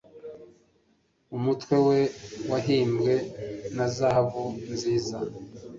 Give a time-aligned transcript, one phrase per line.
[1.37, 1.99] Umutwe we
[2.51, 3.13] wahimbwe
[3.75, 5.17] na zahabu nziza